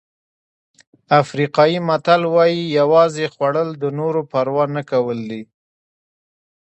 افریقایي 1.21 1.79
متل 1.87 2.21
وایي 2.33 2.61
یوازې 2.79 3.25
خوړل 3.33 3.69
د 3.81 3.85
نورو 3.99 4.21
پروا 4.31 4.65
نه 4.75 4.81
کول 4.91 5.19
دي. 5.31 5.41